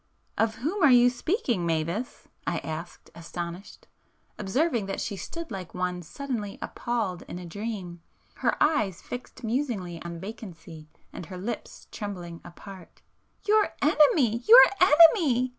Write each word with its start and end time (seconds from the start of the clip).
"Of 0.35 0.55
whom 0.55 0.81
are 0.81 0.89
you 0.89 1.11
speaking, 1.11 1.63
Mavis?" 1.63 2.27
I 2.47 2.57
asked 2.63 3.11
astonished, 3.13 3.85
observing 4.39 4.87
that 4.87 4.99
she 4.99 5.15
stood 5.15 5.51
like 5.51 5.75
one 5.75 6.01
suddenly 6.01 6.57
appalled 6.59 7.21
in 7.27 7.37
a 7.37 7.45
dream, 7.45 8.01
her 8.37 8.55
eyes 8.59 8.99
fixed 9.03 9.43
musingly 9.43 10.01
on 10.01 10.19
vacancy, 10.19 10.89
and 11.13 11.27
her 11.27 11.37
lips 11.37 11.85
trembling 11.91 12.41
apart. 12.43 13.03
"Your 13.47 13.75
Enemy—your 13.79 14.63
Enemy!" 14.81 15.49